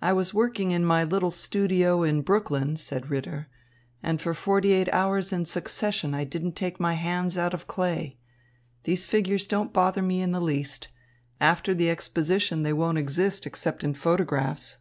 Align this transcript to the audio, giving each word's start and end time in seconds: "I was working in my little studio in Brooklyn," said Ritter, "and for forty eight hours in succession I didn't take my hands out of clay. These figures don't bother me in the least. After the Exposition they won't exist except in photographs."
"I 0.00 0.12
was 0.12 0.32
working 0.32 0.70
in 0.70 0.84
my 0.84 1.02
little 1.02 1.32
studio 1.32 2.04
in 2.04 2.22
Brooklyn," 2.22 2.76
said 2.76 3.10
Ritter, 3.10 3.48
"and 4.00 4.20
for 4.20 4.32
forty 4.32 4.70
eight 4.70 4.88
hours 4.92 5.32
in 5.32 5.44
succession 5.44 6.14
I 6.14 6.22
didn't 6.22 6.54
take 6.54 6.78
my 6.78 6.94
hands 6.94 7.36
out 7.36 7.52
of 7.52 7.66
clay. 7.66 8.20
These 8.84 9.08
figures 9.08 9.48
don't 9.48 9.72
bother 9.72 10.02
me 10.02 10.22
in 10.22 10.30
the 10.30 10.40
least. 10.40 10.86
After 11.40 11.74
the 11.74 11.90
Exposition 11.90 12.62
they 12.62 12.72
won't 12.72 12.98
exist 12.98 13.44
except 13.44 13.82
in 13.82 13.94
photographs." 13.94 14.78